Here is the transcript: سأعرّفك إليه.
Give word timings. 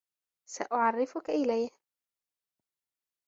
سأعرّفك 0.45 1.29
إليه. 1.29 1.69